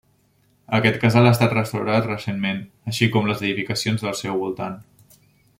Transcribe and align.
Aquest 0.77 0.95
casal 1.03 1.29
ha 1.29 1.33
estat 1.37 1.53
restaurat 1.57 2.09
recentment, 2.11 2.63
així 2.93 3.13
com 3.17 3.31
les 3.33 3.45
edificacions 3.49 4.07
del 4.07 4.21
seu 4.25 4.43
voltant. 4.47 4.85